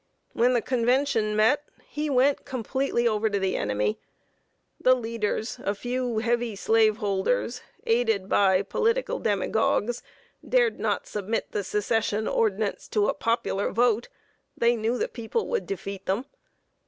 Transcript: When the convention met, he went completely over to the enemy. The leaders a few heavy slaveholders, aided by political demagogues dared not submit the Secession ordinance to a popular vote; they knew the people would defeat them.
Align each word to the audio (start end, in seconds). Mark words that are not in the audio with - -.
When 0.33 0.53
the 0.53 0.63
convention 0.63 1.35
met, 1.35 1.63
he 1.87 2.09
went 2.09 2.43
completely 2.43 3.07
over 3.07 3.29
to 3.29 3.37
the 3.37 3.55
enemy. 3.55 3.99
The 4.79 4.95
leaders 4.95 5.59
a 5.63 5.75
few 5.75 6.17
heavy 6.17 6.55
slaveholders, 6.55 7.61
aided 7.85 8.27
by 8.27 8.63
political 8.63 9.19
demagogues 9.19 10.01
dared 10.43 10.79
not 10.79 11.05
submit 11.05 11.51
the 11.51 11.63
Secession 11.63 12.27
ordinance 12.27 12.87
to 12.87 13.09
a 13.09 13.13
popular 13.13 13.69
vote; 13.71 14.09
they 14.57 14.75
knew 14.75 14.97
the 14.97 15.07
people 15.07 15.47
would 15.49 15.67
defeat 15.67 16.07
them. 16.07 16.25